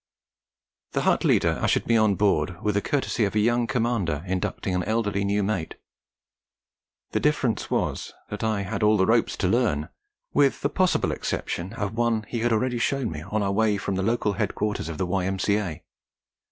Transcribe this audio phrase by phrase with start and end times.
[0.93, 4.73] The hut leader ushered me on board with the courtesy of a young commander inducting
[4.73, 5.75] an elderly new mate;
[7.11, 9.89] the difference was that I had all the ropes to learn,
[10.33, 13.93] with the possible exception of one he had already shown me on our way from
[13.93, 15.83] the local headquarters of the Y.M.C.A.